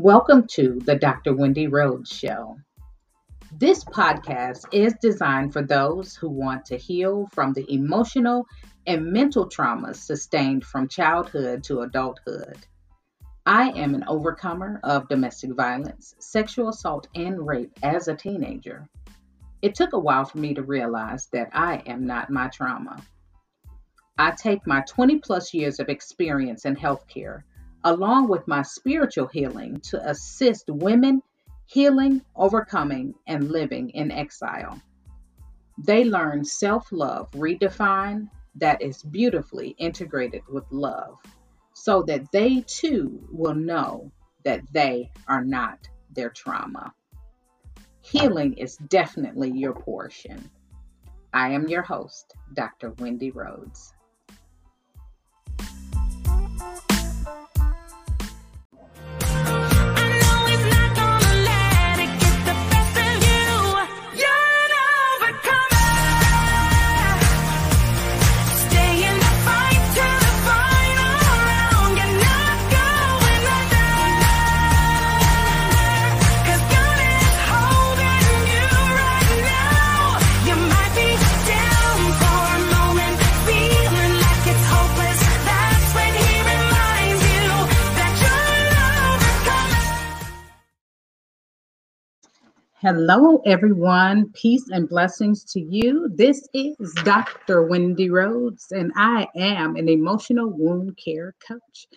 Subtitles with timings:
[0.00, 1.34] Welcome to the Dr.
[1.34, 2.56] Wendy Rhodes Show.
[3.58, 8.46] This podcast is designed for those who want to heal from the emotional
[8.86, 12.58] and mental traumas sustained from childhood to adulthood.
[13.44, 18.88] I am an overcomer of domestic violence, sexual assault, and rape as a teenager.
[19.62, 23.02] It took a while for me to realize that I am not my trauma.
[24.16, 27.42] I take my 20 plus years of experience in healthcare
[27.88, 31.22] along with my spiritual healing to assist women
[31.68, 34.80] healing, overcoming, and living in exile.
[35.76, 41.18] They learn self love redefined that is beautifully integrated with love
[41.74, 44.10] so that they too will know
[44.44, 45.78] that they are not
[46.10, 46.92] their trauma.
[48.00, 50.50] Healing is definitely your portion.
[51.32, 52.92] I am your host, Dr.
[52.92, 53.92] Wendy Rhodes.
[92.80, 94.30] Hello, everyone.
[94.34, 96.08] Peace and blessings to you.
[96.14, 97.64] This is Dr.
[97.64, 101.88] Wendy Rhodes, and I am an emotional wound care coach.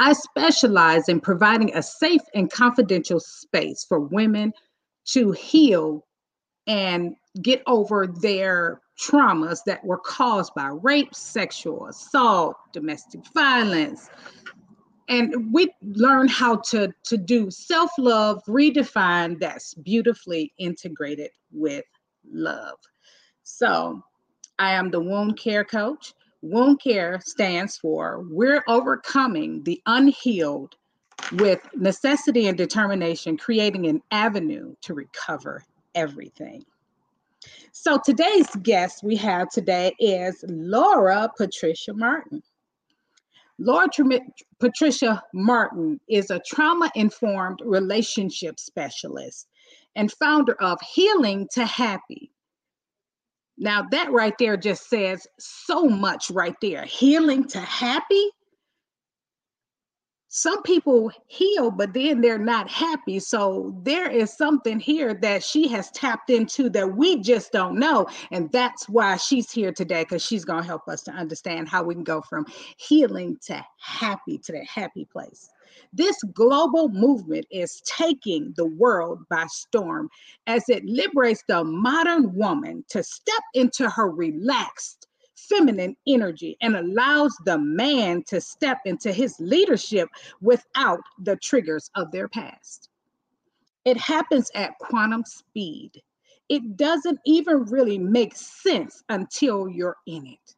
[0.00, 4.52] I specialize in providing a safe and confidential space for women
[5.10, 6.04] to heal
[6.66, 14.10] and get over their traumas that were caused by rape, sexual assault, domestic violence,
[15.08, 21.84] and we learn how to to do self-love redefined that's beautifully integrated with
[22.30, 22.78] love.
[23.42, 24.02] So
[24.58, 26.14] i am the wound care coach.
[26.42, 30.74] Wound care stands for we're overcoming the unhealed
[31.32, 35.64] with necessity and determination creating an avenue to recover
[35.94, 36.64] everything.
[37.72, 42.42] So today's guest we have today is laura patricia martin
[43.58, 43.88] Laura
[44.60, 49.48] Patricia Martin is a trauma informed relationship specialist
[49.94, 52.30] and founder of Healing to Happy.
[53.58, 56.84] Now, that right there just says so much right there.
[56.84, 58.30] Healing to happy
[60.36, 63.18] some people heal, but then they're not happy.
[63.18, 68.06] So there is something here that she has tapped into that we just don't know.
[68.30, 71.84] And that's why she's here today, because she's going to help us to understand how
[71.84, 72.44] we can go from
[72.76, 75.48] healing to happy to that happy place.
[75.94, 80.10] This global movement is taking the world by storm
[80.46, 85.08] as it liberates the modern woman to step into her relaxed
[85.48, 90.08] feminine energy and allows the man to step into his leadership
[90.40, 92.90] without the triggers of their past.
[93.84, 96.02] It happens at quantum speed.
[96.48, 100.56] It doesn't even really make sense until you're in it.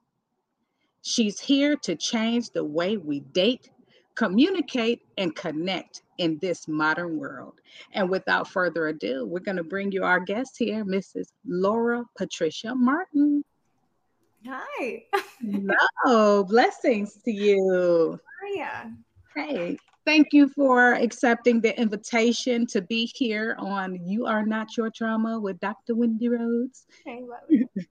[1.03, 3.71] She's here to change the way we date,
[4.15, 7.55] communicate, and connect in this modern world.
[7.93, 11.29] And without further ado, we're going to bring you our guest here, Mrs.
[11.47, 13.45] Laura Patricia Martin.
[14.47, 15.05] Hi.
[16.05, 16.45] Hello.
[16.45, 18.19] Blessings to you.
[18.47, 18.93] Hiya.
[19.35, 24.91] Hey, thank you for accepting the invitation to be here on You Are Not Your
[24.91, 25.95] Trauma with Dr.
[25.95, 26.87] Wendy Rhodes.
[27.05, 27.25] Hey,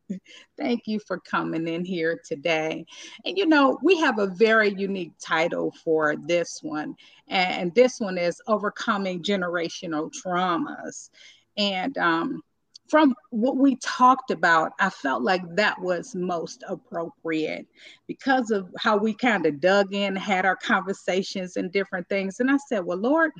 [0.57, 2.85] thank you for coming in here today.
[3.25, 6.95] And you know, we have a very unique title for this one,
[7.27, 11.09] and this one is Overcoming Generational Traumas.
[11.57, 12.41] And um,
[12.87, 17.65] from what we talked about, I felt like that was most appropriate
[18.07, 22.39] because of how we kind of dug in, had our conversations and different things.
[22.39, 23.31] And I said, Well, Lord,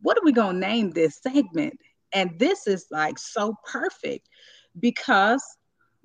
[0.00, 1.78] what are we going to name this segment?
[2.12, 4.28] And this is like so perfect
[4.80, 5.42] because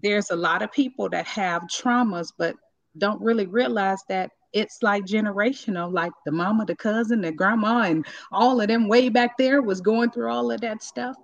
[0.01, 2.55] there's a lot of people that have traumas, but
[2.97, 8.05] don't really realize that it's like generational, like the mama, the cousin, the grandma, and
[8.31, 11.15] all of them way back there was going through all of that stuff.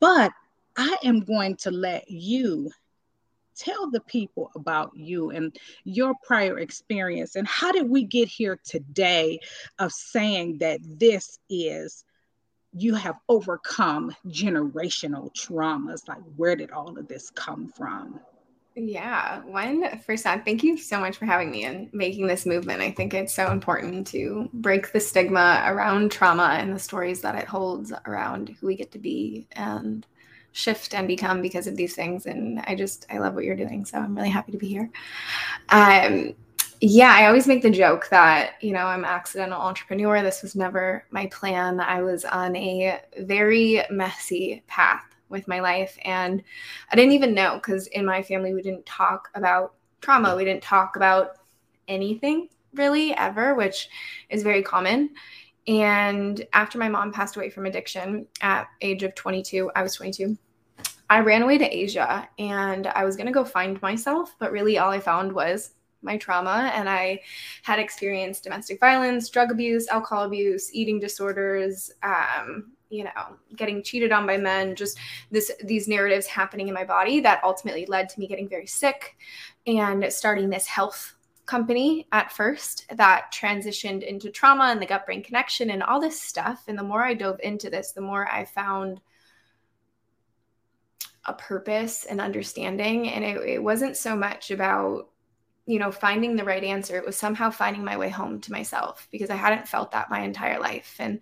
[0.00, 0.32] But
[0.76, 2.70] I am going to let you
[3.54, 8.58] tell the people about you and your prior experience and how did we get here
[8.64, 9.38] today
[9.78, 12.04] of saying that this is
[12.72, 18.18] you have overcome generational traumas like where did all of this come from
[18.74, 20.46] Yeah, one percent.
[20.46, 22.80] Thank you so much for having me and making this movement.
[22.80, 27.34] I think it's so important to break the stigma around trauma and the stories that
[27.34, 30.06] it holds around who we get to be and
[30.52, 32.26] shift and become because of these things.
[32.26, 33.84] And I just I love what you're doing.
[33.84, 34.90] So I'm really happy to be here.
[35.70, 36.34] Um
[36.84, 40.20] yeah, I always make the joke that, you know, I'm accidental entrepreneur.
[40.20, 41.78] This was never my plan.
[41.78, 45.96] I was on a very messy path with my life.
[46.04, 46.42] And
[46.90, 50.34] I didn't even know because in my family, we didn't talk about trauma.
[50.34, 51.36] We didn't talk about
[51.86, 53.88] anything really ever, which
[54.28, 55.10] is very common.
[55.68, 60.36] And after my mom passed away from addiction at age of 22, I was 22.
[61.08, 64.78] I ran away to Asia and I was going to go find myself, but really
[64.78, 67.20] all I found was my trauma and I
[67.62, 73.10] had experienced domestic violence, drug abuse, alcohol abuse, eating disorders, um, you know
[73.56, 74.98] getting cheated on by men just
[75.30, 79.16] this these narratives happening in my body that ultimately led to me getting very sick
[79.66, 81.14] and starting this health
[81.46, 86.20] company at first that transitioned into trauma and the gut brain connection and all this
[86.20, 86.64] stuff.
[86.68, 89.00] And the more i dove into this the more i found
[91.24, 93.08] a purpose and understanding.
[93.08, 95.08] And it, it wasn't so much about
[95.66, 96.96] you know finding the right answer.
[96.96, 100.20] It was somehow finding my way home to myself because i hadn't felt that my
[100.20, 100.96] entire life.
[100.98, 101.20] And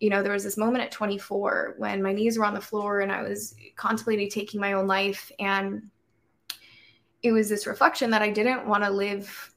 [0.00, 3.00] you know, there was this moment at 24 when my knees were on the floor
[3.00, 5.30] and I was contemplating taking my own life.
[5.38, 5.90] And
[7.22, 9.52] it was this reflection that I didn't want to live.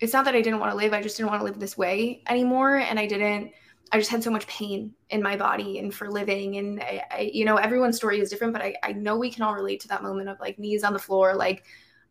[0.00, 1.78] It's not that I didn't want to live, I just didn't want to live this
[1.78, 2.76] way anymore.
[2.76, 3.52] And I didn't,
[3.92, 6.56] I just had so much pain in my body and for living.
[6.56, 9.42] And, I, I, you know, everyone's story is different, but I, I know we can
[9.42, 11.64] all relate to that moment of like knees on the floor, like,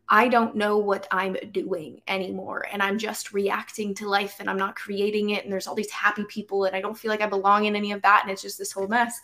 [0.08, 2.66] I don't know what I'm doing anymore.
[2.70, 5.42] And I'm just reacting to life and I'm not creating it.
[5.42, 7.90] And there's all these happy people and I don't feel like I belong in any
[7.90, 8.20] of that.
[8.22, 9.20] And it's just this whole mess.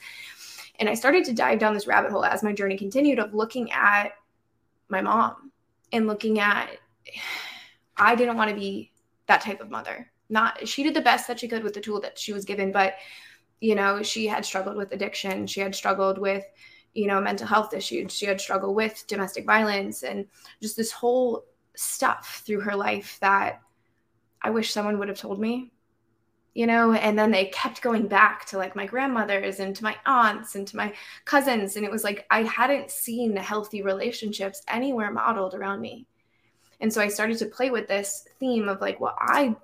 [0.80, 3.70] And I started to dive down this rabbit hole as my journey continued of looking
[3.70, 4.14] at
[4.88, 5.51] my mom
[5.92, 6.70] and looking at,
[7.96, 8.90] I didn't want to be
[9.26, 10.10] that type of mother.
[10.28, 12.72] Not, she did the best that she could with the tool that she was given,
[12.72, 12.94] but,
[13.60, 15.46] you know, she had struggled with addiction.
[15.46, 16.44] She had struggled with,
[16.94, 18.12] you know, mental health issues.
[18.12, 20.26] She had struggled with domestic violence and
[20.60, 21.44] just this whole
[21.76, 23.60] stuff through her life that
[24.40, 25.70] I wish someone would have told me,
[26.54, 29.96] you know, and then they kept going back to like my grandmothers and to my
[30.04, 30.93] aunts and to my
[31.25, 31.76] cousins.
[31.76, 36.06] And it was like I hadn't seen healthy relationships anywhere modeled around me.
[36.81, 39.56] And so I started to play with this theme of like, well, I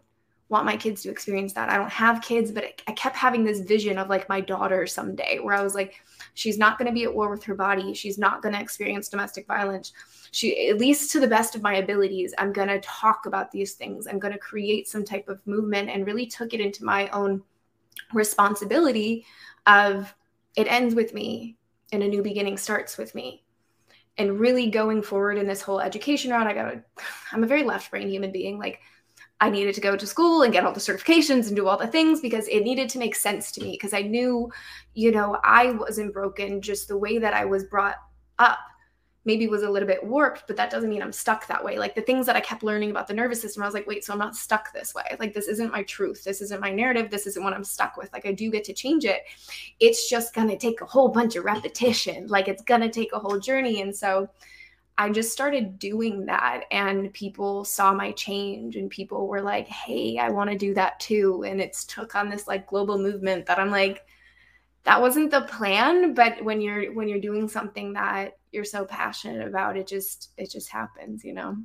[0.48, 1.68] want my kids to experience that.
[1.68, 5.40] I don't have kids, but I kept having this vision of like my daughter someday
[5.40, 6.00] where I was like,
[6.38, 7.92] she's not going to be at war with her body.
[7.92, 9.92] She's not going to experience domestic violence.
[10.30, 13.74] She, at least to the best of my abilities, I'm going to talk about these
[13.74, 14.06] things.
[14.06, 17.42] I'm going to create some type of movement and really took it into my own
[18.12, 19.26] responsibility
[19.66, 20.14] of
[20.56, 21.56] it ends with me
[21.90, 23.42] and a new beginning starts with me
[24.16, 26.82] and really going forward in this whole education route i got to
[27.32, 28.80] i'm a very left brain human being like
[29.40, 31.86] I needed to go to school and get all the certifications and do all the
[31.86, 34.50] things because it needed to make sense to me because I knew,
[34.94, 36.60] you know, I wasn't broken.
[36.60, 37.96] Just the way that I was brought
[38.38, 38.58] up
[39.24, 41.78] maybe was a little bit warped, but that doesn't mean I'm stuck that way.
[41.78, 44.02] Like the things that I kept learning about the nervous system, I was like, wait,
[44.02, 45.04] so I'm not stuck this way.
[45.20, 46.24] Like this isn't my truth.
[46.24, 47.10] This isn't my narrative.
[47.10, 48.10] This isn't what I'm stuck with.
[48.12, 49.20] Like I do get to change it.
[49.80, 52.26] It's just going to take a whole bunch of repetition.
[52.26, 53.82] Like it's going to take a whole journey.
[53.82, 54.28] And so,
[54.98, 60.18] I just started doing that and people saw my change and people were like, "Hey,
[60.18, 63.60] I want to do that too." And it's took on this like global movement that
[63.60, 64.04] I'm like
[64.84, 69.46] that wasn't the plan, but when you're when you're doing something that you're so passionate
[69.46, 71.56] about, it just it just happens, you know.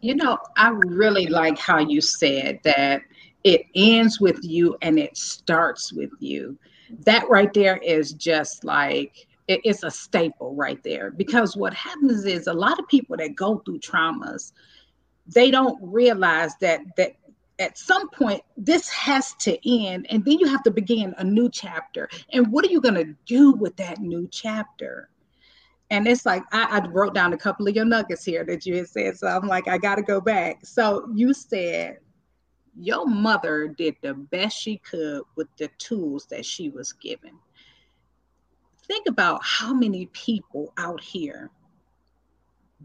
[0.00, 3.02] You know, I really like how you said that
[3.44, 6.58] it ends with you and it starts with you.
[7.04, 9.28] That right there is just like
[9.64, 11.10] it's a staple right there.
[11.10, 14.52] Because what happens is a lot of people that go through traumas
[15.26, 17.12] they don't realize that that
[17.58, 21.48] at some point this has to end and then you have to begin a new
[21.48, 22.08] chapter.
[22.32, 25.10] And what are you going to do with that new chapter?
[25.90, 28.76] And it's like I, I, wrote down a couple of your nuggets here that you
[28.76, 30.64] had said so i'm like i gotta go back.
[30.64, 31.98] So you said
[32.74, 37.32] your mother did the best she could with the tools that she was given
[38.92, 41.50] think about how many people out here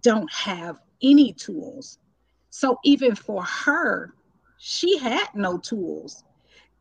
[0.01, 1.99] don't have any tools.
[2.49, 4.13] So even for her,
[4.57, 6.23] she had no tools.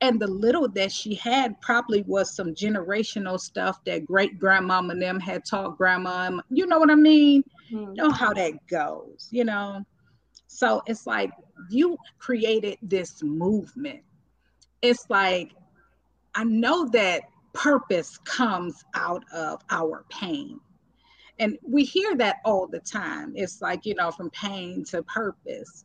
[0.01, 5.03] And the little that she had probably was some generational stuff that great grandmama and
[5.03, 6.39] them had taught grandma.
[6.49, 7.43] You know what I mean?
[7.73, 7.95] Mm-hmm.
[7.97, 9.85] You know how that goes, you know?
[10.47, 11.33] So it's like
[11.69, 14.03] you created this movement.
[14.83, 15.53] It's like,
[16.37, 17.23] I know that
[17.57, 20.61] purpose comes out of our pain.
[21.39, 23.33] And we hear that all the time.
[23.35, 25.85] It's like, you know, from pain to purpose.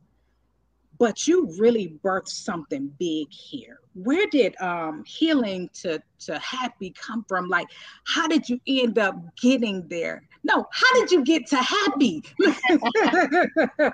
[0.97, 3.79] But you really birthed something big here.
[3.95, 7.49] Where did um, healing to, to happy come from?
[7.49, 7.67] Like,
[8.05, 10.27] how did you end up getting there?
[10.43, 12.23] No, how did you get to happy?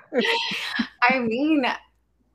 [1.03, 1.65] I mean,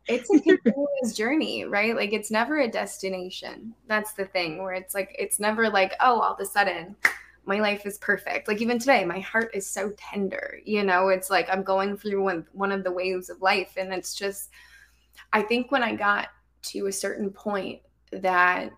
[0.08, 1.94] it's a continuous journey, right?
[1.94, 3.74] Like it's never a destination.
[3.86, 6.96] That's the thing where it's like it's never like, oh, all of a sudden
[7.44, 8.48] my life is perfect.
[8.48, 10.60] Like even today, my heart is so tender.
[10.64, 13.92] You know, it's like I'm going through one one of the waves of life and
[13.92, 14.50] it's just
[15.32, 16.28] I think when I got
[16.62, 17.80] to a certain point
[18.12, 18.70] that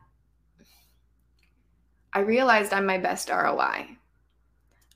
[2.12, 3.88] I realized I'm my best ROI.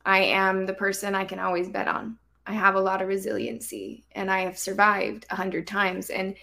[0.06, 2.16] I am the person I can always bet on.
[2.48, 6.08] I have a lot of resiliency and I have survived a hundred times.
[6.08, 6.34] And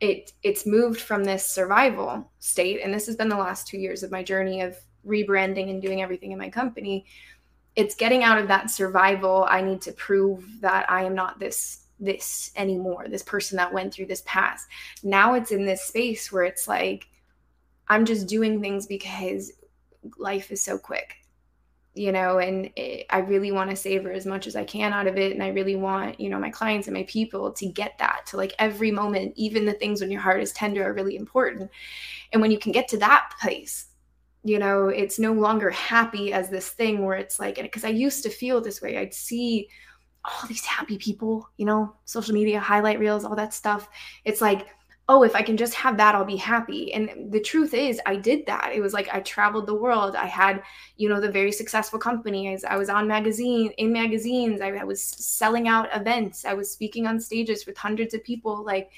[0.00, 2.80] it it's moved from this survival state.
[2.82, 6.00] And this has been the last two years of my journey of rebranding and doing
[6.00, 7.04] everything in my company.
[7.76, 9.46] It's getting out of that survival.
[9.50, 13.92] I need to prove that I am not this this anymore, this person that went
[13.92, 14.66] through this past.
[15.02, 17.06] Now it's in this space where it's like
[17.88, 19.52] I'm just doing things because
[20.16, 21.19] life is so quick
[21.94, 25.06] you know and it, i really want to savor as much as i can out
[25.08, 25.32] of it.
[25.32, 28.36] And i really want you know my clients and my people to get that to
[28.36, 31.70] like every moment even the things when your heart is tender are really important.
[32.32, 33.86] And when you can get to that place
[34.44, 38.22] you know it's no longer happy as this thing where it's like because i used
[38.22, 38.96] to feel this way.
[38.96, 39.68] I'd see
[40.24, 43.88] all these happy people you know social media highlight reels all that stuff.
[44.24, 44.68] It's like
[45.10, 46.92] oh, if I can just have that, I'll be happy.
[46.94, 48.70] And the truth is, I did that.
[48.72, 50.14] It was like I traveled the world.
[50.14, 50.62] I had,
[50.98, 52.56] you know, the very successful company.
[52.64, 54.60] I was on magazine in magazines.
[54.60, 56.44] I was selling out events.
[56.44, 58.64] I was speaking on stages with hundreds of people.
[58.64, 58.92] Like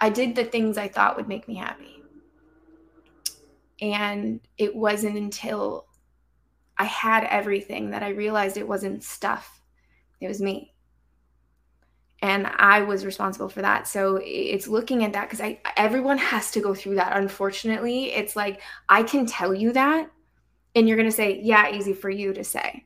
[0.00, 2.02] I did the things I thought would make me happy.
[3.82, 5.84] And it wasn't until
[6.78, 9.60] I had everything that I realized it wasn't stuff.
[10.22, 10.72] It was me
[12.20, 13.86] and i was responsible for that.
[13.86, 18.12] So it's looking at that because i everyone has to go through that unfortunately.
[18.12, 20.10] It's like i can tell you that
[20.74, 22.84] and you're going to say yeah easy for you to say.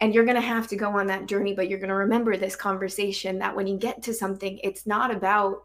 [0.00, 2.36] And you're going to have to go on that journey but you're going to remember
[2.36, 5.64] this conversation that when you get to something it's not about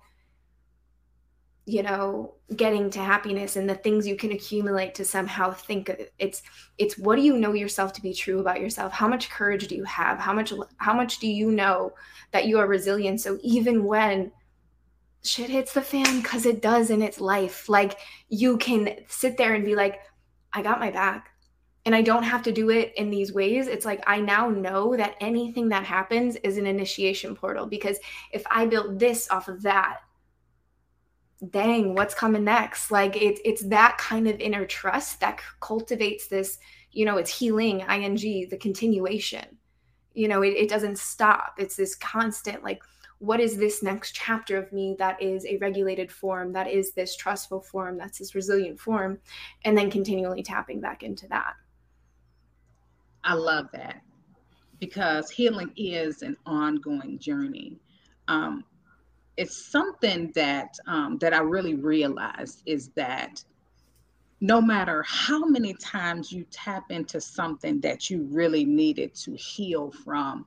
[1.68, 6.42] you know getting to happiness and the things you can accumulate to somehow think it's
[6.78, 8.94] it's what do you know yourself to be true about yourself?
[8.94, 10.18] How much courage do you have?
[10.18, 11.92] How much how much do you know
[12.32, 13.20] that you are resilient?
[13.20, 14.32] So even when
[15.24, 19.56] shit hits the fan cuz it does in its life like you can sit there
[19.56, 20.00] and be like
[20.54, 21.32] i got my back.
[21.86, 23.68] And I don't have to do it in these ways.
[23.68, 27.98] It's like I now know that anything that happens is an initiation portal because
[28.32, 30.00] if I built this off of that,
[31.50, 32.92] dang, what's coming next?
[32.92, 36.58] Like it's it's that kind of inner trust that cultivates this,
[36.92, 39.46] you know, it's healing, ing, the continuation.
[40.14, 41.54] You know, it, it doesn't stop.
[41.60, 42.82] It's this constant, like,
[43.20, 47.16] what is this next chapter of me that is a regulated form, that is this
[47.16, 49.20] trustful form, that's this resilient form,
[49.64, 51.54] and then continually tapping back into that.
[53.24, 54.02] I love that
[54.80, 57.78] because healing is an ongoing journey.
[58.28, 58.64] Um,
[59.38, 63.44] it's something that um, that I really realized is that
[64.42, 69.92] no matter how many times you tap into something that you really needed to heal
[70.04, 70.46] from,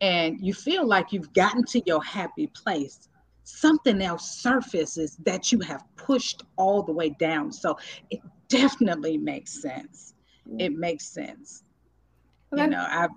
[0.00, 3.08] and you feel like you've gotten to your happy place,
[3.44, 7.50] something else surfaces that you have pushed all the way down.
[7.50, 7.78] So
[8.10, 10.14] it definitely makes sense.
[10.58, 11.64] It makes sense.
[12.56, 13.08] you know, I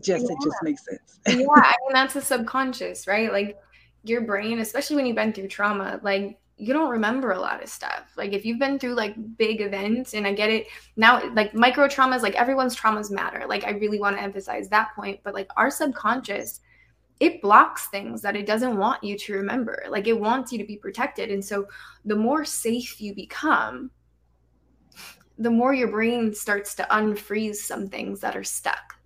[0.00, 0.32] just yeah.
[0.32, 1.20] it just makes sense.
[1.26, 3.32] yeah, I mean that's the subconscious, right?
[3.32, 3.58] Like
[4.02, 7.68] your brain, especially when you've been through trauma, like you don't remember a lot of
[7.68, 8.12] stuff.
[8.16, 11.88] Like if you've been through like big events, and I get it now, like micro
[11.88, 13.44] traumas, like everyone's traumas matter.
[13.48, 15.20] Like I really want to emphasize that point.
[15.24, 16.60] But like our subconscious,
[17.18, 19.84] it blocks things that it doesn't want you to remember.
[19.88, 21.30] Like it wants you to be protected.
[21.30, 21.66] And so
[22.04, 23.90] the more safe you become,
[25.38, 28.96] the more your brain starts to unfreeze some things that are stuck.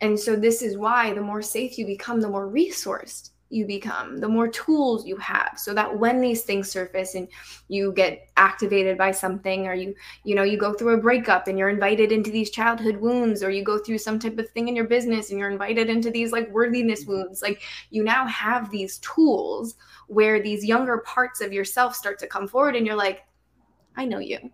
[0.00, 4.18] And so this is why the more safe you become, the more resourced you become,
[4.18, 7.28] the more tools you have, so that when these things surface and
[7.68, 11.56] you get activated by something, or you, you know, you go through a breakup and
[11.58, 14.74] you're invited into these childhood wounds, or you go through some type of thing in
[14.74, 18.98] your business and you're invited into these like worthiness wounds, like you now have these
[18.98, 19.76] tools
[20.08, 23.24] where these younger parts of yourself start to come forward and you're like,
[23.96, 24.50] I know you.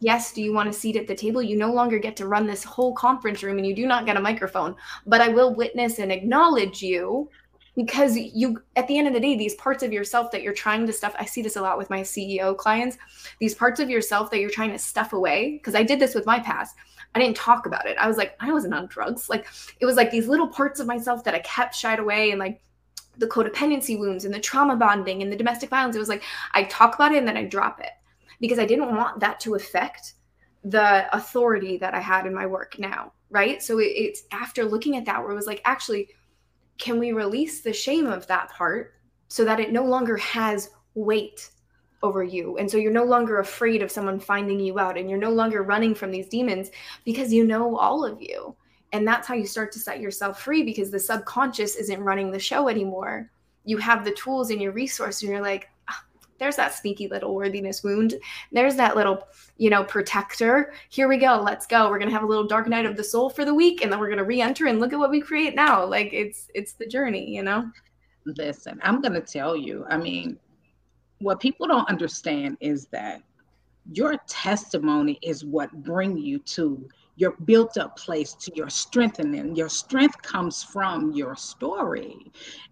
[0.00, 1.42] Yes, do you want a seat at the table?
[1.42, 4.16] You no longer get to run this whole conference room and you do not get
[4.16, 4.74] a microphone,
[5.06, 7.30] but I will witness and acknowledge you
[7.76, 10.84] because you at the end of the day these parts of yourself that you're trying
[10.84, 12.98] to stuff i see this a lot with my ceo clients
[13.38, 16.26] these parts of yourself that you're trying to stuff away because i did this with
[16.26, 16.74] my past
[17.14, 17.96] I didn't talk about it.
[17.98, 19.28] I was like, I wasn't on drugs.
[19.28, 19.46] Like
[19.80, 22.60] it was like these little parts of myself that I kept shied away and like
[23.18, 25.96] the codependency wounds and the trauma bonding and the domestic violence.
[25.96, 26.22] It was like
[26.54, 27.90] I talk about it and then I drop it
[28.40, 30.14] because I didn't want that to affect
[30.64, 33.12] the authority that I had in my work now.
[33.30, 33.62] Right.
[33.62, 36.08] So it, it's after looking at that where it was like, actually,
[36.78, 38.94] can we release the shame of that part
[39.28, 41.50] so that it no longer has weight
[42.02, 42.56] over you.
[42.56, 45.62] And so you're no longer afraid of someone finding you out and you're no longer
[45.62, 46.70] running from these demons
[47.04, 48.56] because you know all of you.
[48.92, 52.38] And that's how you start to set yourself free because the subconscious isn't running the
[52.38, 53.30] show anymore.
[53.64, 55.68] You have the tools and your resource, and you're like,
[56.40, 58.14] there's that sneaky little worthiness wound.
[58.50, 59.28] There's that little,
[59.58, 60.72] you know, protector.
[60.88, 61.40] Here we go.
[61.44, 61.88] Let's go.
[61.88, 64.00] We're gonna have a little dark night of the soul for the week, and then
[64.00, 65.84] we're gonna re-enter and look at what we create now.
[65.84, 67.70] Like it's it's the journey, you know.
[68.24, 69.84] Listen, I'm gonna tell you.
[69.88, 70.38] I mean,
[71.18, 73.22] what people don't understand is that
[73.92, 76.88] your testimony is what bring you to
[77.20, 82.16] your built up place to your strengthening your strength comes from your story.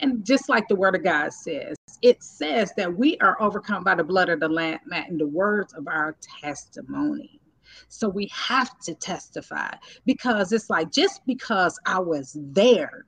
[0.01, 3.95] And just like the word of god says it says that we are overcome by
[3.95, 7.41] the blood of the lamb and the words of our testimony.
[7.89, 9.71] So we have to testify
[10.07, 13.05] because it's like just because i was there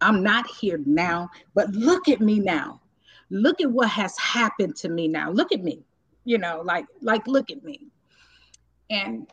[0.00, 2.80] i'm not here now but look at me now.
[3.30, 5.30] Look at what has happened to me now.
[5.30, 5.84] Look at me
[6.24, 7.86] you know like like look at me.
[8.90, 9.28] And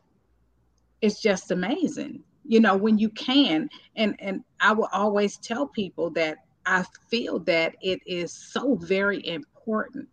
[1.01, 6.09] it's just amazing you know when you can and and i will always tell people
[6.09, 10.07] that i feel that it is so very important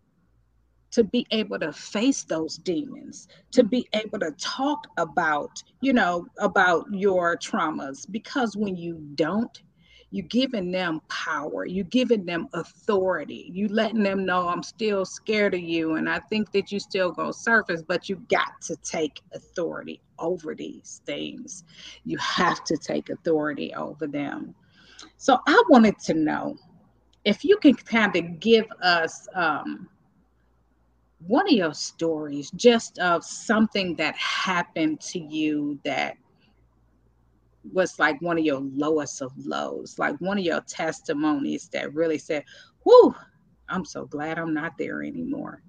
[0.90, 6.26] to be able to face those demons to be able to talk about you know
[6.38, 9.62] about your traumas because when you don't
[10.10, 11.66] you giving them power.
[11.66, 13.50] You're giving them authority.
[13.52, 17.10] You letting them know i'm still scared of you and i think that you still
[17.10, 21.64] gonna surface but you got to take authority over these things.
[22.04, 24.54] You have to take authority over them.
[25.16, 26.56] So i wanted to know
[27.24, 29.88] if you can kind of give us um,
[31.26, 36.16] one of your stories just of something that happened to you that
[37.72, 42.18] was like one of your lowest of lows, like one of your testimonies that really
[42.18, 42.44] said,
[42.84, 43.14] Whoo,
[43.68, 45.62] I'm so glad I'm not there anymore.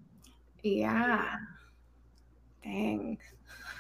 [0.64, 1.36] Yeah.
[2.64, 3.18] Dang.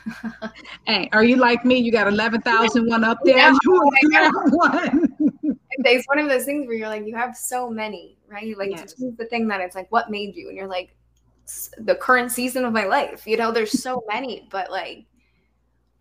[0.85, 1.77] hey, are you like me?
[1.77, 3.37] You got 11,001 up there.
[3.37, 3.91] Yeah, you
[4.51, 5.15] one.
[5.69, 8.57] it's one of those things where you're like, you have so many, right?
[8.57, 8.93] Like, yes.
[8.93, 10.47] the thing that it's like, what made you?
[10.47, 10.95] And you're like,
[11.79, 13.25] the current season of my life.
[13.25, 15.05] You know, there's so many, but like,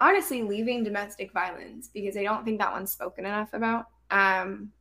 [0.01, 3.87] honestly leaving domestic violence because I don't think that one's spoken enough about.
[4.11, 4.73] Um,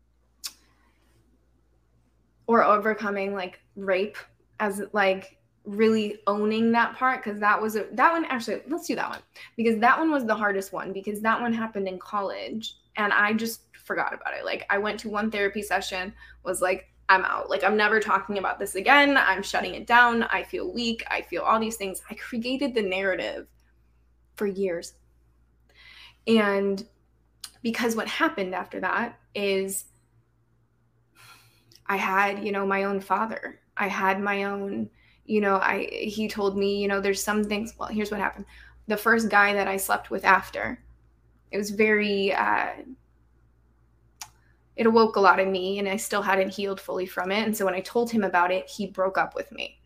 [2.45, 4.17] or overcoming like rape
[4.59, 8.95] as like really owning that part because that was a that one actually let's do
[8.95, 9.19] that one
[9.57, 13.33] because that one was the hardest one because that one happened in college and I
[13.33, 14.45] just forgot about it.
[14.45, 17.49] Like I went to one therapy session, was like, I'm out.
[17.49, 19.17] Like I'm never talking about this again.
[19.17, 20.23] I'm shutting it down.
[20.23, 21.03] I feel weak.
[21.09, 22.01] I feel all these things.
[22.09, 23.47] I created the narrative
[24.35, 24.93] for years
[26.27, 26.85] and
[27.63, 29.85] because what happened after that is
[31.87, 33.59] I had, you know, my own father.
[33.77, 34.89] I had my own,
[35.25, 38.45] you know, I he told me, you know, there's some things, well, here's what happened.
[38.87, 40.83] The first guy that I slept with after,
[41.51, 42.69] it was very uh
[44.75, 47.43] it awoke a lot in me and I still hadn't healed fully from it.
[47.43, 49.79] And so when I told him about it, he broke up with me.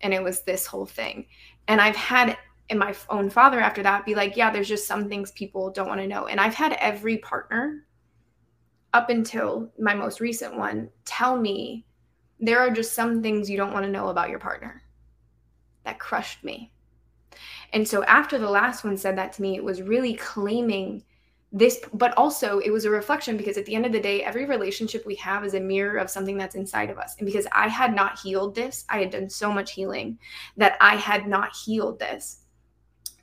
[0.00, 1.26] And it was this whole thing.
[1.68, 2.38] And I've had
[2.70, 5.88] and my own father after that be like, yeah, there's just some things people don't
[5.88, 6.26] want to know.
[6.26, 7.86] And I've had every partner
[8.94, 11.86] up until my most recent one tell me
[12.40, 14.82] there are just some things you don't want to know about your partner.
[15.84, 16.72] That crushed me.
[17.72, 21.02] And so after the last one said that to me, it was really claiming
[21.52, 24.46] this, but also it was a reflection because at the end of the day, every
[24.46, 27.14] relationship we have is a mirror of something that's inside of us.
[27.18, 30.18] And because I had not healed this, I had done so much healing
[30.56, 32.41] that I had not healed this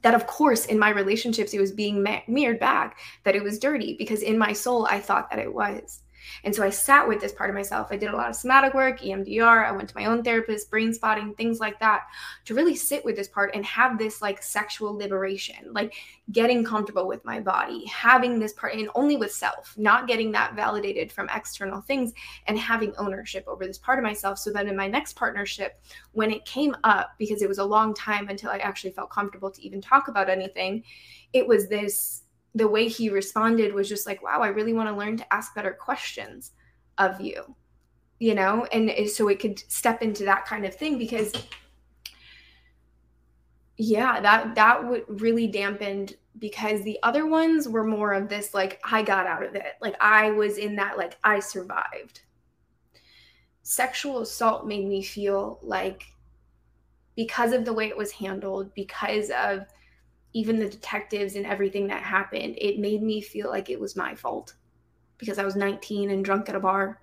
[0.02, 3.96] that of course in my relationships it was being mirrored back that it was dirty
[3.98, 6.02] because in my soul i thought that it was
[6.44, 7.88] and so I sat with this part of myself.
[7.92, 9.66] I did a lot of somatic work, EMDR.
[9.66, 12.04] I went to my own therapist, brain spotting, things like that,
[12.46, 15.94] to really sit with this part and have this like sexual liberation, like
[16.32, 20.56] getting comfortable with my body, having this part, and only with self, not getting that
[20.56, 22.14] validated from external things,
[22.48, 24.38] and having ownership over this part of myself.
[24.38, 27.94] So that in my next partnership, when it came up, because it was a long
[27.94, 30.84] time until I actually felt comfortable to even talk about anything,
[31.34, 32.24] it was this
[32.60, 35.56] the way he responded was just like, wow, I really want to learn to ask
[35.56, 36.52] better questions
[37.00, 37.56] of you,
[38.20, 38.66] you know?
[38.72, 41.32] And so it could step into that kind of thing because
[43.78, 48.80] yeah, that that would really dampened because the other ones were more of this like
[48.84, 49.76] I got out of it.
[49.82, 52.22] Like I was in that like I survived.
[53.64, 56.04] Sexual assault made me feel like
[57.16, 59.66] because of the way it was handled, because of
[60.34, 64.14] even the detectives and everything that happened, it made me feel like it was my
[64.16, 64.56] fault
[65.18, 67.02] because I was 19 and drunk at a bar.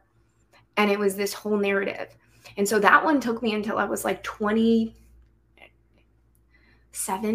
[0.76, 2.14] And it was this whole narrative.
[2.56, 4.92] And so that one took me until I was like 27,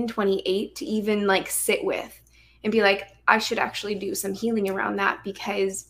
[0.07, 2.21] 28 to even like sit with
[2.63, 5.87] and be like, I should actually do some healing around that because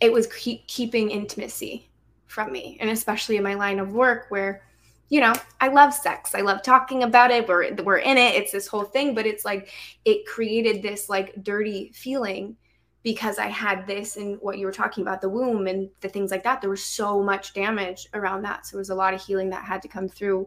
[0.00, 1.90] it was keep, keeping intimacy
[2.26, 2.78] from me.
[2.80, 4.62] And especially in my line of work where,
[5.08, 6.34] you know, I love sex.
[6.34, 7.48] I love talking about it.
[7.48, 8.34] We're, we're in it.
[8.34, 9.70] It's this whole thing, but it's like
[10.04, 12.56] it created this like dirty feeling
[13.02, 16.30] because I had this and what you were talking about, the womb and the things
[16.30, 16.60] like that.
[16.60, 18.66] There was so much damage around that.
[18.66, 20.46] So there was a lot of healing that had to come through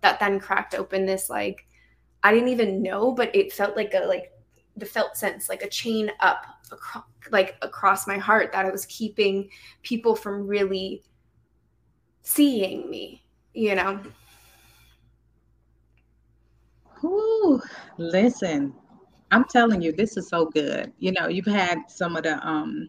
[0.00, 1.66] that then cracked open this like
[2.22, 4.32] I didn't even know, but it felt like a like
[4.76, 8.86] the felt sense, like a chain up across, like across my heart that I was
[8.86, 9.50] keeping
[9.82, 11.02] people from really
[12.22, 13.24] seeing me,
[13.58, 14.00] you know.
[17.04, 17.60] Ooh,
[17.96, 18.72] listen,
[19.30, 20.92] I'm telling you, this is so good.
[20.98, 22.88] You know, you've had some of the um,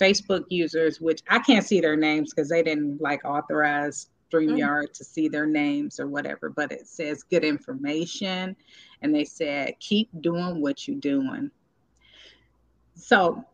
[0.00, 4.92] Facebook users, which I can't see their names because they didn't like authorize StreamYard mm.
[4.92, 8.56] to see their names or whatever, but it says good information.
[9.02, 11.50] And they said, keep doing what you're doing.
[12.94, 13.44] So,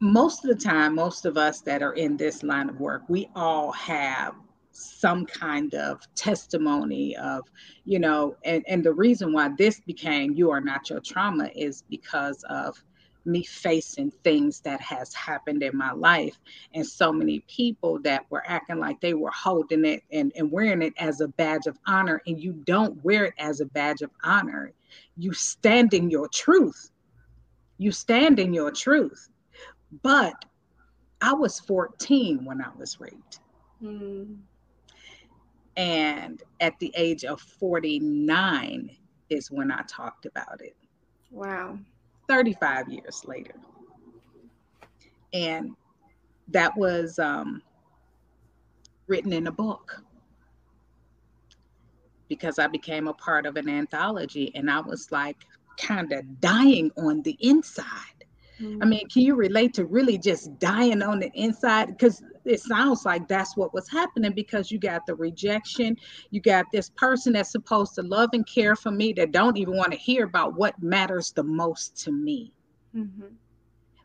[0.00, 3.30] most of the time, most of us that are in this line of work, we
[3.34, 4.34] all have
[4.76, 7.42] some kind of testimony of
[7.84, 11.84] you know and and the reason why this became you are not your trauma is
[11.88, 12.76] because of
[13.26, 16.38] me facing things that has happened in my life.
[16.74, 20.82] And so many people that were acting like they were holding it and, and wearing
[20.82, 24.10] it as a badge of honor and you don't wear it as a badge of
[24.22, 24.72] honor.
[25.16, 26.90] You stand in your truth.
[27.78, 29.28] You stand in your truth.
[30.02, 30.34] But
[31.20, 33.40] i was 14 when i was raped.
[33.82, 34.38] Mm.
[35.76, 38.90] And at the age of 49
[39.30, 40.76] is when I talked about it.
[41.30, 41.78] Wow.
[42.28, 43.54] 35 years later.
[45.32, 45.74] And
[46.48, 47.62] that was um,
[49.08, 50.02] written in a book
[52.28, 55.44] because I became a part of an anthology and I was like
[55.76, 58.13] kind of dying on the inside
[58.60, 58.82] Mm-hmm.
[58.82, 61.86] I mean, can you relate to really just dying on the inside?
[61.86, 65.96] Because it sounds like that's what was happening because you got the rejection.
[66.30, 69.76] You got this person that's supposed to love and care for me that don't even
[69.76, 72.52] want to hear about what matters the most to me.
[72.94, 73.34] Mm-hmm.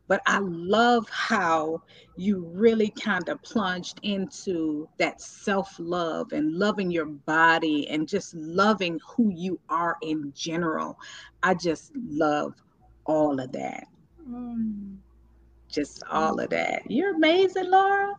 [0.08, 1.84] But I love how
[2.18, 8.34] you really kind of plunged into that self love and loving your body and just
[8.34, 10.98] loving who you are in general.
[11.44, 12.56] I just love
[13.06, 13.84] all of that.
[14.30, 14.98] Mm.
[15.70, 16.90] Just all of that.
[16.90, 18.14] You're amazing, Laura.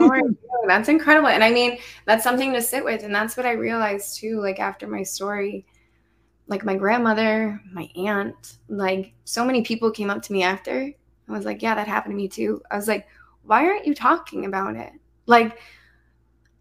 [0.66, 1.28] that's incredible.
[1.28, 3.02] And I mean, that's something to sit with.
[3.02, 5.66] And that's what I realized too, like after my story.
[6.46, 10.92] Like my grandmother, my aunt, like so many people came up to me after.
[11.28, 12.62] I was like, yeah, that happened to me too.
[12.70, 13.06] I was like,
[13.44, 14.92] why aren't you talking about it?
[15.26, 15.58] Like,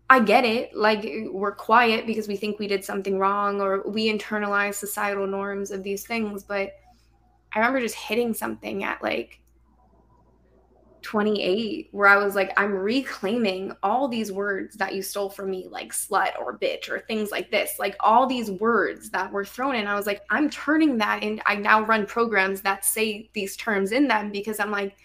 [0.10, 0.76] I get it.
[0.76, 5.72] Like, we're quiet because we think we did something wrong or we internalize societal norms
[5.72, 6.44] of these things.
[6.44, 6.74] But
[7.54, 9.42] I remember just hitting something at like
[11.02, 15.68] 28 where I was like, I'm reclaiming all these words that you stole from me,
[15.70, 19.76] like slut or bitch or things like this, like all these words that were thrown
[19.76, 19.88] in.
[19.88, 21.42] I was like, I'm turning that in.
[21.46, 24.96] I now run programs that say these terms in them because I'm like,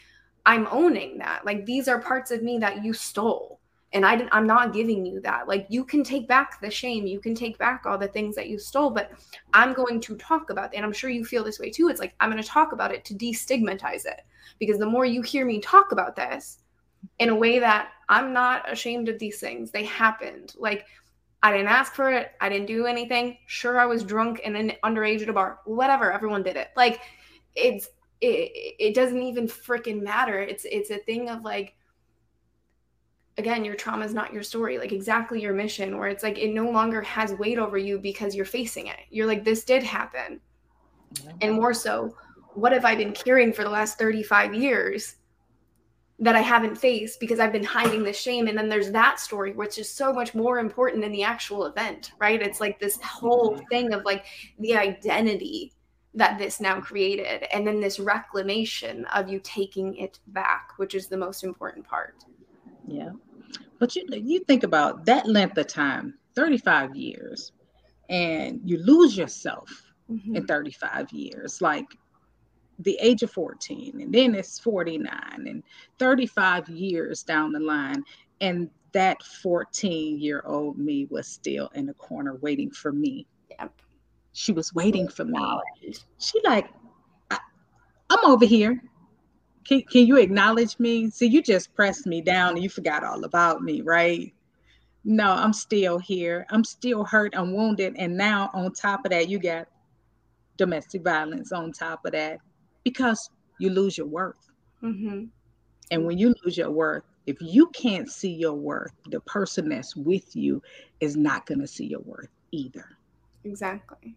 [0.45, 1.45] I'm owning that.
[1.45, 3.61] Like these are parts of me that you stole
[3.93, 5.49] and I I'm not giving you that.
[5.49, 8.49] Like you can take back the shame, you can take back all the things that
[8.49, 9.13] you stole, but
[9.55, 10.77] I'm going to talk about it.
[10.77, 11.89] And I'm sure you feel this way too.
[11.89, 14.23] It's like I'm going to talk about it to destigmatize it
[14.59, 16.59] because the more you hear me talk about this
[17.19, 20.55] in a way that I'm not ashamed of these things, they happened.
[20.59, 20.87] Like
[21.43, 23.39] I didn't ask for it, I didn't do anything.
[23.47, 25.61] Sure, I was drunk and then underage at a bar.
[25.65, 26.69] Whatever, everyone did it.
[26.77, 27.01] Like
[27.55, 27.89] it's
[28.21, 30.41] it, it doesn't even freaking matter.
[30.41, 31.76] It's it's a thing of like
[33.39, 36.55] again your trauma is not your story like exactly your mission where it's like it
[36.55, 39.01] no longer has weight over you because you're facing it.
[39.11, 40.41] You're like this did happen.
[41.41, 42.17] And more so
[42.55, 45.17] what have i been carrying for the last 35 years
[46.19, 48.49] that i haven't faced because i've been hiding the shame?
[48.49, 52.13] And then there's that story which is so much more important than the actual event
[52.19, 52.41] right?
[52.41, 53.67] It's like this whole mm-hmm.
[53.71, 54.25] thing of like
[54.59, 55.73] the identity
[56.15, 61.09] that this now created and then this reclamation of you taking it back which is
[61.09, 62.25] the most important part.
[62.89, 63.11] Yeah
[63.79, 67.53] but you you think about that length of time, 35 years,
[68.09, 69.71] and you lose yourself
[70.11, 70.37] mm-hmm.
[70.37, 71.61] in 35 years.
[71.61, 71.87] Like
[72.79, 75.11] the age of 14, and then it's 49
[75.47, 75.63] and
[75.99, 78.05] 35 years down the line.
[78.41, 83.27] And that 14 year old me was still in the corner waiting for me.
[83.59, 83.73] Yep.
[84.33, 85.41] She was waiting for me.
[86.19, 86.69] She like,
[87.31, 88.83] I'm over here.
[89.67, 91.11] Can, can you acknowledge me?
[91.11, 94.33] See, you just pressed me down and you forgot all about me, right?
[95.05, 96.47] No, I'm still here.
[96.51, 97.35] I'm still hurt.
[97.37, 97.95] I'm wounded.
[97.97, 99.69] And now, on top of that, you got
[100.57, 102.39] domestic violence on top of that
[102.85, 104.51] because you lose your worth.
[104.83, 105.25] Mm-hmm.
[105.91, 109.97] And when you lose your worth, if you can't see your worth, the person that's
[109.97, 110.63] with you
[111.01, 112.87] is not going to see your worth either.
[113.45, 114.17] Exactly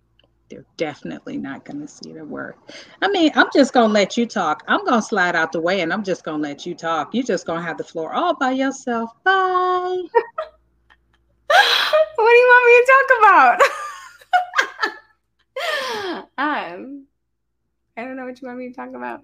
[0.50, 2.58] they're definitely not going to see the work.
[3.02, 4.64] I mean, I'm just going to let you talk.
[4.68, 7.14] I'm going to slide out the way and I'm just going to let you talk.
[7.14, 9.12] You're just going to have the floor all by yourself.
[9.24, 9.32] Bye.
[11.50, 13.62] what do you want me to talk about?
[16.38, 17.06] um,
[17.98, 19.22] I don't know what you want me to talk about,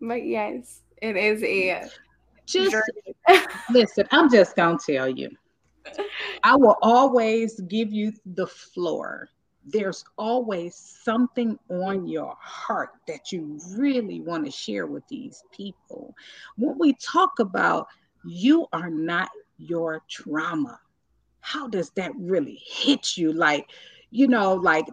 [0.00, 1.88] but yes, it is a
[2.46, 2.76] just
[3.70, 4.06] listen.
[4.10, 5.30] I'm just gonna tell you.
[6.42, 9.28] I will always give you the floor
[9.66, 16.14] there's always something on your heart that you really want to share with these people.
[16.56, 17.88] When we talk about
[18.24, 20.78] you are not your trauma,
[21.40, 23.32] how does that really hit you?
[23.32, 23.70] Like,
[24.10, 24.86] you know, like,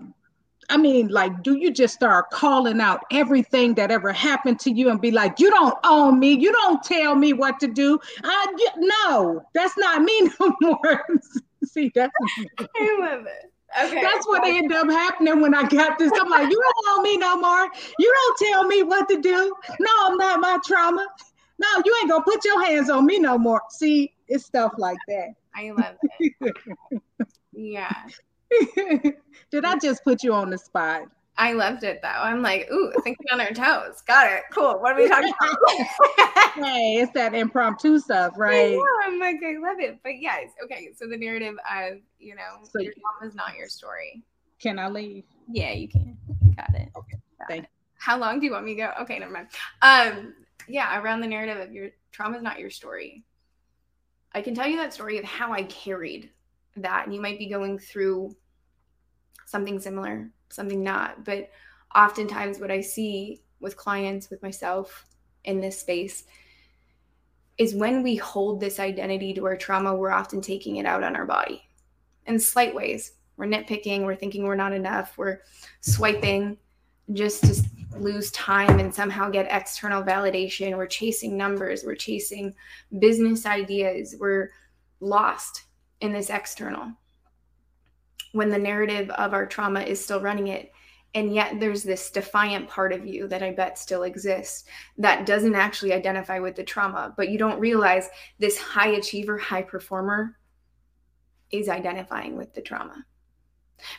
[0.69, 4.89] I mean, like, do you just start calling out everything that ever happened to you
[4.89, 7.99] and be like, you don't own me, you don't tell me what to do?
[8.23, 11.05] I no, that's not me no more.
[11.65, 12.13] See, that's
[12.59, 13.50] I love it.
[13.79, 14.01] Okay.
[14.01, 16.11] That's what ended up happening when I got this.
[16.13, 17.69] I'm like, you don't know me no more.
[17.99, 19.55] You don't tell me what to do.
[19.79, 21.07] No, I'm not my trauma.
[21.59, 23.61] No, you ain't gonna put your hands on me no more.
[23.69, 25.29] See, it's stuff like that.
[25.55, 26.55] I love it.
[27.53, 27.93] yeah.
[29.51, 31.03] Did I just put you on the spot?
[31.37, 32.09] I loved it though.
[32.09, 34.01] I'm like, ooh, thinking on our toes.
[34.05, 34.43] Got it.
[34.51, 34.79] Cool.
[34.79, 36.49] What are we talking about?
[36.53, 38.77] hey, it's that impromptu stuff, right?
[39.05, 39.99] I'm like, I love it.
[40.03, 40.89] But yes, okay.
[40.95, 44.23] So the narrative of, you know, so your mom is not your story.
[44.59, 45.23] Can I leave?
[45.49, 46.17] Yeah, you can.
[46.55, 46.89] Got it.
[46.95, 47.17] Okay.
[47.39, 47.69] Got Thank it.
[47.97, 48.91] How long do you want me to go?
[49.01, 49.47] Okay, never mind.
[49.81, 50.33] Um,
[50.67, 53.23] yeah, around the narrative of your trauma is not your story.
[54.33, 56.29] I can tell you that story of how I carried
[56.77, 57.05] that.
[57.05, 58.35] And you might be going through
[59.45, 61.23] something similar something not.
[61.25, 61.49] But
[61.95, 65.05] oftentimes, what I see with clients, with myself
[65.43, 66.23] in this space,
[67.57, 71.15] is when we hold this identity to our trauma, we're often taking it out on
[71.15, 71.61] our body
[72.25, 73.13] in slight ways.
[73.37, 75.39] We're nitpicking, we're thinking we're not enough, we're
[75.81, 76.57] swiping
[77.13, 77.63] just to
[77.97, 80.77] lose time and somehow get external validation.
[80.77, 82.53] We're chasing numbers, we're chasing
[82.99, 84.51] business ideas, we're
[84.99, 85.63] lost
[85.99, 86.91] in this external
[88.33, 90.71] when the narrative of our trauma is still running it.
[91.13, 94.63] And yet there's this defiant part of you that I bet still exists
[94.97, 99.63] that doesn't actually identify with the trauma, but you don't realize this high achiever, high
[99.63, 100.37] performer
[101.51, 103.05] is identifying with the trauma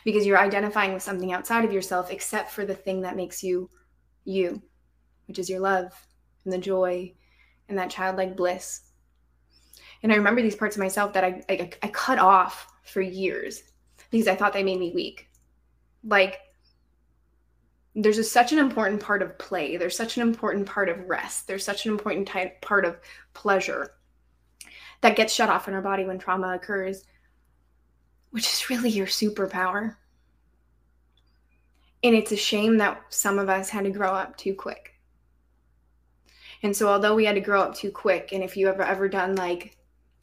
[0.03, 3.69] because you're identifying with something outside of yourself except for the thing that makes you
[4.25, 4.61] you,
[5.27, 5.91] which is your love
[6.45, 7.13] and the joy
[7.69, 8.81] and that childlike bliss.
[10.01, 13.63] And I remember these parts of myself that I, I, I cut off for years
[14.13, 15.27] because I thought they made me weak.
[16.03, 16.39] Like,
[17.95, 19.75] there's such an important part of play.
[19.75, 21.47] There's such an important part of rest.
[21.47, 22.99] There's such an important type, part of
[23.33, 23.95] pleasure
[25.01, 27.05] that gets shut off in our body when trauma occurs,
[28.29, 29.95] which is really your superpower.
[32.03, 34.93] And it's a shame that some of us had to grow up too quick.
[36.61, 39.09] And so, although we had to grow up too quick, and if you ever ever
[39.09, 39.75] done like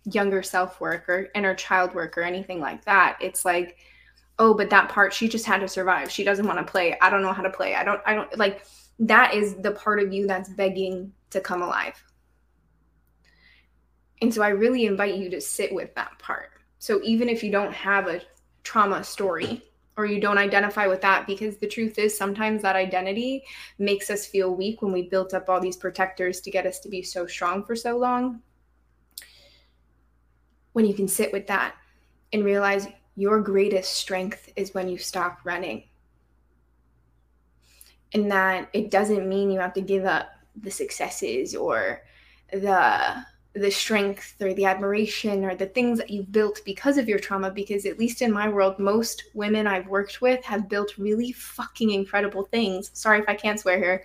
[0.05, 3.19] younger self work or inner child work or anything like that.
[3.21, 3.79] It's like,
[4.39, 6.11] oh, but that part she just had to survive.
[6.11, 6.99] She doesn't want to play.
[7.01, 7.75] I don't know how to play.
[7.75, 8.65] I don't I don't like
[9.01, 12.03] that is the part of you that's begging to come alive.
[14.23, 16.51] And so I really invite you to sit with that part.
[16.79, 18.21] So even if you don't have a
[18.63, 19.63] trauma story
[19.97, 23.45] or you don't identify with that because the truth is sometimes that identity
[23.79, 26.89] makes us feel weak when we built up all these protectors to get us to
[26.89, 28.41] be so strong for so long
[30.73, 31.75] when you can sit with that
[32.33, 35.85] and realize your greatest strength is when you stop running.
[38.13, 42.03] And that it doesn't mean you have to give up the successes or
[42.53, 47.19] the the strength or the admiration or the things that you've built because of your
[47.19, 51.33] trauma because at least in my world most women I've worked with have built really
[51.33, 52.93] fucking incredible things.
[52.95, 54.05] Sorry if I can't swear here.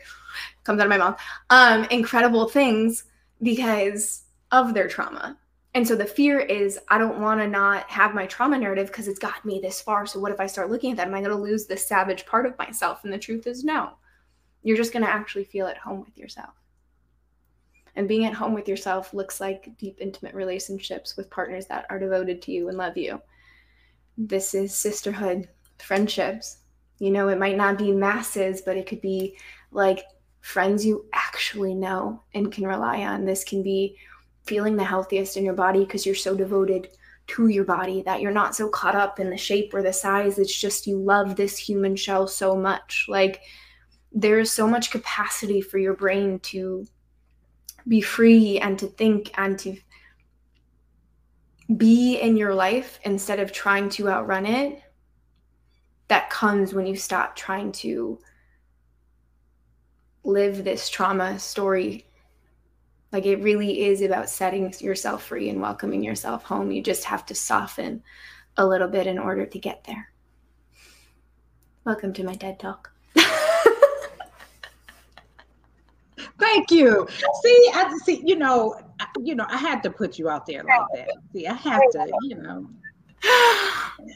[0.63, 1.19] Comes out of my mouth.
[1.51, 3.03] Um incredible things
[3.41, 5.37] because of their trauma
[5.75, 9.09] and so the fear is I don't want to not have my trauma narrative because
[9.09, 10.05] it's got me this far.
[10.05, 11.07] So what if I start looking at that?
[11.07, 13.03] Am I going to lose this savage part of myself?
[13.03, 13.91] And the truth is no.
[14.63, 16.53] You're just going to actually feel at home with yourself.
[17.97, 21.99] And being at home with yourself looks like deep, intimate relationships with partners that are
[21.99, 23.21] devoted to you and love you.
[24.17, 26.59] This is sisterhood, friendships.
[26.99, 29.37] You know, it might not be masses, but it could be
[29.71, 30.05] like
[30.39, 33.25] friends you actually know and can rely on.
[33.25, 33.97] This can be
[34.45, 36.89] feeling the healthiest in your body because you're so devoted
[37.27, 40.37] to your body that you're not so caught up in the shape or the size.
[40.37, 43.05] It's just you love this human shell so much.
[43.07, 43.41] Like
[44.11, 46.85] there is so much capacity for your brain to
[47.87, 49.77] be free and to think and to
[51.75, 54.81] be in your life instead of trying to outrun it
[56.07, 58.19] that comes when you stop trying to
[60.23, 62.05] live this trauma story
[63.15, 66.69] like it really is about setting yourself free and welcoming yourself home.
[66.69, 68.03] You just have to soften
[68.57, 70.09] a little bit in order to get there.
[71.85, 72.91] Welcome to my TED Talk.
[76.37, 77.07] Thank you.
[77.41, 78.21] See, I see.
[78.25, 78.81] You know,
[79.23, 81.07] you know, I had to put you out there like that.
[81.31, 82.11] See, I have to.
[82.23, 82.67] You know,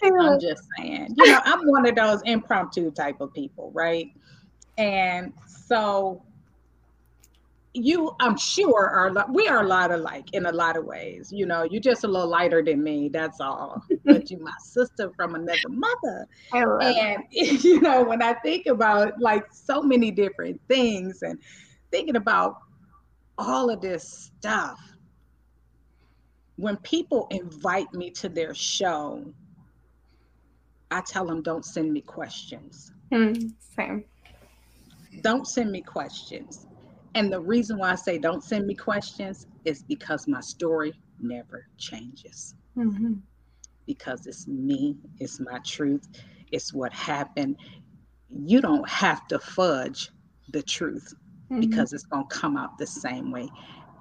[0.04, 1.16] I'm just saying.
[1.18, 4.12] You know, I'm one of those impromptu type of people, right?
[4.78, 6.22] And so
[7.84, 11.46] you i'm sure are we are a lot alike in a lot of ways you
[11.46, 13.84] know you're just a little lighter than me that's all.
[14.06, 16.28] But you my sister from another mother.
[16.54, 21.40] And you know when i think about like so many different things and
[21.92, 22.58] thinking about
[23.38, 24.80] all of this stuff
[26.56, 29.34] when people invite me to their show
[30.92, 32.92] i tell them don't send me questions.
[33.12, 34.04] Mm, same.
[35.22, 36.68] Don't send me questions
[37.16, 41.68] and the reason why I say don't send me questions is because my story never
[41.78, 42.56] changes.
[42.78, 43.14] Mm-hmm.
[43.86, 46.08] Because it's me, it's my truth,
[46.52, 47.58] it's what happened.
[48.30, 50.12] You don't have to fudge
[50.50, 51.14] the truth
[51.52, 51.60] mm-hmm.
[51.60, 53.50] because it's going to come out the same way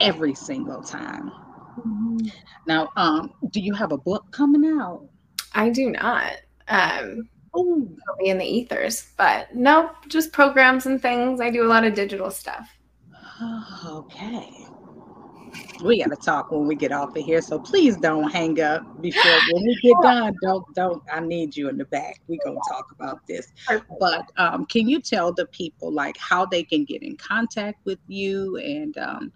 [0.00, 1.30] every single time.
[1.78, 2.28] Mm-hmm.
[2.66, 5.08] Now, um, do you have a book coming out?
[5.54, 6.36] I do not.
[6.68, 11.40] Um, oh, be in the ethers, but no, just programs and things.
[11.40, 12.77] I do a lot of digital stuff.
[13.86, 14.66] Okay.
[15.82, 17.40] We gotta talk when we get off of here.
[17.40, 20.34] So please don't hang up before when we get done.
[20.42, 22.20] Don't don't I need you in the back.
[22.26, 23.52] We're gonna talk about this.
[24.00, 28.00] But um, can you tell the people like how they can get in contact with
[28.08, 29.32] you and um,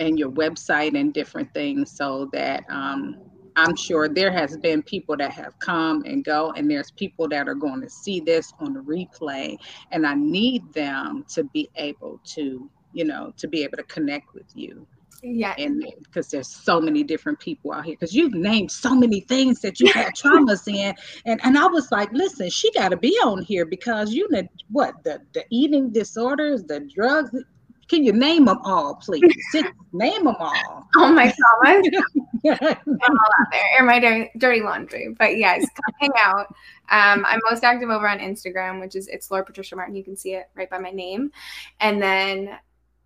[0.00, 3.16] and your website and different things so that um,
[3.56, 7.48] I'm sure there has been people that have come and go, and there's people that
[7.48, 9.56] are going to see this on the replay,
[9.92, 14.34] and I need them to be able to you know, to be able to connect
[14.34, 14.86] with you.
[15.22, 15.54] Yeah.
[15.58, 19.60] And because there's so many different people out here, because you've named so many things
[19.60, 20.94] that you had traumas in.
[21.26, 24.42] And and I was like, listen, she got to be on here because you know
[24.70, 27.30] what the the eating disorders, the drugs.
[27.88, 29.34] Can you name them all, please?
[29.92, 30.86] Name them all.
[30.96, 31.82] All my traumas.
[32.46, 35.12] all out there, air my dirty, dirty laundry.
[35.18, 36.46] But yes, come hang out.
[36.90, 39.96] Um, I'm most active over on Instagram, which is it's Laura Patricia Martin.
[39.96, 41.32] You can see it right by my name.
[41.80, 42.56] And then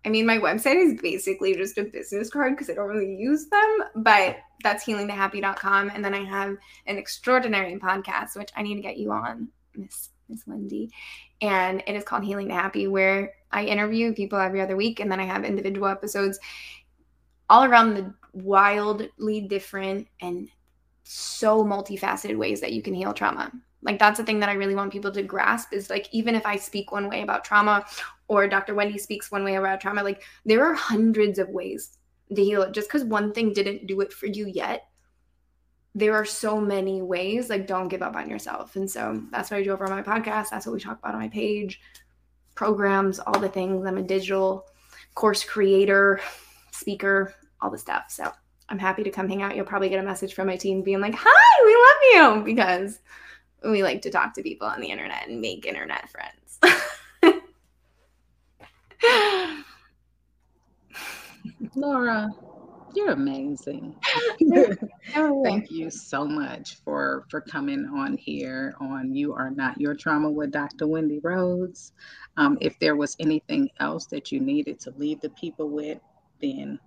[0.05, 3.47] I mean, my website is basically just a business card because I don't really use
[3.47, 5.89] them, but that's healingtohappy.com.
[5.89, 10.09] And then I have an extraordinary podcast, which I need to get you on, Miss
[10.29, 10.91] Miss Wendy.
[11.41, 15.11] And it is called Healing to Happy, where I interview people every other week, and
[15.11, 16.39] then I have individual episodes
[17.49, 20.49] all around the wildly different and
[21.03, 23.51] so multifaceted ways that you can heal trauma.
[23.85, 26.45] Like that's the thing that I really want people to grasp is like even if
[26.45, 27.85] I speak one way about trauma
[28.27, 28.73] or Dr.
[28.73, 31.97] Wendy speaks one way about trauma, like there are hundreds of ways
[32.35, 32.73] to heal it.
[32.73, 34.87] Just because one thing didn't do it for you yet,
[35.93, 37.49] there are so many ways.
[37.49, 38.75] Like don't give up on yourself.
[38.75, 40.49] And so that's what I do over on my podcast.
[40.49, 41.79] That's what we talk about on my page,
[42.55, 43.85] programs, all the things.
[43.85, 44.65] I'm a digital
[45.13, 46.19] course creator,
[46.71, 48.05] speaker, all the stuff.
[48.09, 48.31] So
[48.67, 49.55] I'm happy to come hang out.
[49.55, 52.99] You'll probably get a message from my team being like, "Hi, we love you," because
[53.71, 56.59] we like to talk to people on the internet and make internet friends.
[61.75, 62.29] Laura,
[62.95, 63.95] you're amazing.
[65.43, 70.29] Thank you so much for for coming on here on You Are Not Your Trauma
[70.29, 70.87] with Dr.
[70.87, 71.93] Wendy Rhodes.
[72.37, 75.99] Um, if there was anything else that you needed to leave the people with,
[76.41, 76.79] then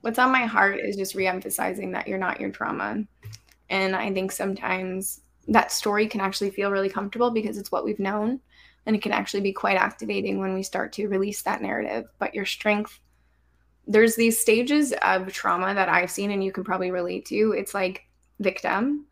[0.00, 3.04] what's on my heart is just reemphasizing that you're not your trauma.
[3.70, 7.98] And I think sometimes that story can actually feel really comfortable because it's what we've
[7.98, 8.40] known.
[8.86, 12.06] And it can actually be quite activating when we start to release that narrative.
[12.18, 13.00] But your strength
[13.90, 17.54] there's these stages of trauma that I've seen and you can probably relate to.
[17.56, 18.06] It's like
[18.38, 19.06] victim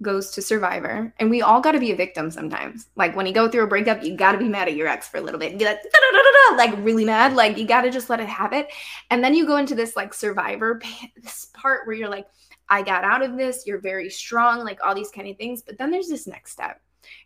[0.00, 2.86] goes to survivor, and we all got to be a victim sometimes.
[2.94, 5.08] Like when you go through a breakup, you got to be mad at your ex
[5.08, 7.32] for a little bit and be like, da, da, da, like really mad.
[7.32, 8.68] Like you got to just let it have it.
[9.10, 10.80] And then you go into this like survivor
[11.16, 12.28] this part where you're like,
[12.70, 13.66] I got out of this.
[13.66, 15.62] You're very strong, like all these kind of things.
[15.62, 16.80] But then there's this next step.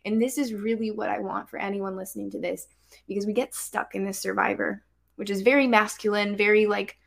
[0.05, 2.67] And this is really what I want for anyone listening to this
[3.07, 4.83] because we get stuck in this survivor,
[5.15, 6.97] which is very masculine, very like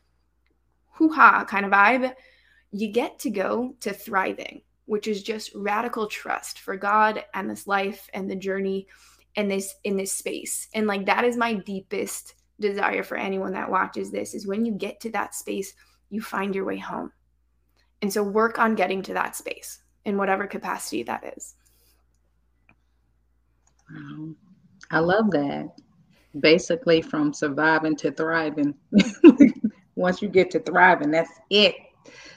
[0.92, 2.12] hoo ha kind of vibe.
[2.72, 7.66] You get to go to thriving, which is just radical trust for God and this
[7.66, 8.86] life and the journey
[9.36, 10.68] and this in this space.
[10.74, 14.72] And like that is my deepest desire for anyone that watches this is when you
[14.72, 15.74] get to that space,
[16.10, 17.12] you find your way home.
[18.02, 21.54] And so work on getting to that space in whatever capacity that is.
[23.90, 24.28] Wow.
[24.90, 25.68] I love that.
[26.40, 28.74] Basically, from surviving to thriving.
[29.94, 31.74] Once you get to thriving, that's it.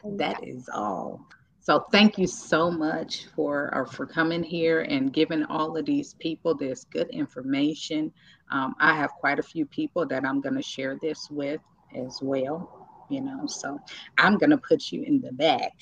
[0.03, 1.27] That is all.
[1.59, 6.15] So thank you so much for uh, for coming here and giving all of these
[6.15, 8.11] people this good information.
[8.49, 11.61] Um, I have quite a few people that I'm going to share this with
[11.93, 12.78] as well.
[13.09, 13.79] You know, so
[14.17, 15.73] I'm to put you in the back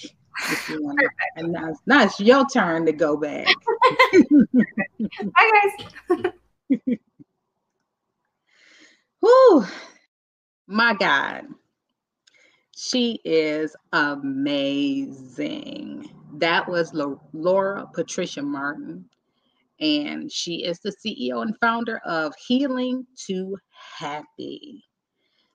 [0.51, 0.99] if you want.
[1.35, 3.47] And now, now it's your turn to go back.
[5.01, 5.51] Bye,
[6.09, 6.19] guys.
[9.19, 9.65] Whew,
[10.67, 11.45] my God.
[12.75, 14.91] She is amazing.
[16.35, 16.93] That was
[17.33, 19.09] Laura Patricia Martin,
[19.79, 23.57] and she is the CEO and founder of Healing to
[23.97, 24.85] Happy.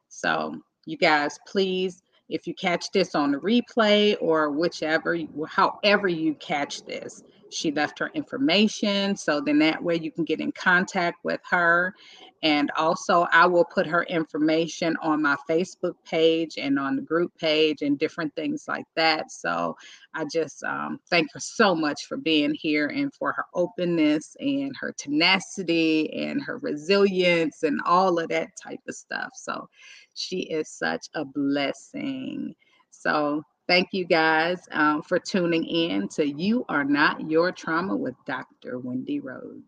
[0.08, 6.34] So, you guys, please, if you catch this on the replay or whichever, however you
[6.34, 9.14] catch this, she left her information.
[9.16, 11.94] So then that way you can get in contact with her.
[12.42, 17.32] And also, I will put her information on my Facebook page and on the group
[17.38, 19.30] page and different things like that.
[19.30, 19.76] So
[20.14, 24.74] I just um, thank her so much for being here and for her openness and
[24.80, 29.30] her tenacity and her resilience and all of that type of stuff.
[29.34, 29.68] So
[30.14, 32.54] she is such a blessing.
[32.90, 38.16] So Thank you guys um, for tuning in to You Are Not Your Trauma with
[38.26, 38.78] Dr.
[38.80, 39.62] Wendy Rhodes.